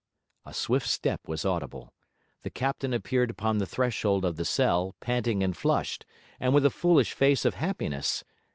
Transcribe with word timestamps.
A 0.47 0.53
swift 0.55 0.87
step 0.89 1.27
was 1.27 1.45
audible. 1.45 1.93
The 2.41 2.49
captain 2.49 2.91
appeared 2.91 3.29
upon 3.29 3.59
the 3.59 3.67
threshold 3.67 4.25
of 4.25 4.35
the 4.35 4.45
cell, 4.45 4.95
panting 4.99 5.43
and 5.43 5.55
flushed, 5.55 6.07
and 6.39 6.55
with 6.55 6.65
a 6.65 6.71
foolish 6.71 7.13
face 7.13 7.45
of 7.45 7.53
happiness. 7.53 8.23